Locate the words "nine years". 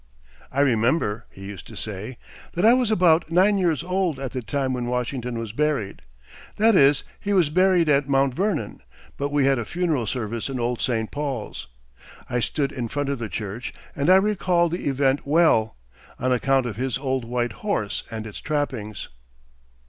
3.29-3.83